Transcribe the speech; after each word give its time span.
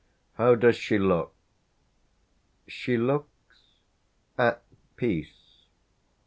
"How 0.33 0.55
does 0.55 0.77
she 0.77 0.97
look?" 0.97 1.35
"She 2.65 2.97
looks 2.97 3.83
at 4.35 4.63
peace." 4.95 5.65